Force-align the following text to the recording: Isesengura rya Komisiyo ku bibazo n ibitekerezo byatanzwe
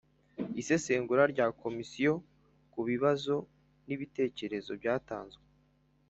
Isesengura 0.61 1.23
rya 1.33 1.47
Komisiyo 1.61 2.13
ku 2.71 2.79
bibazo 2.89 3.35
n 3.87 3.89
ibitekerezo 3.95 4.71
byatanzwe 4.79 5.43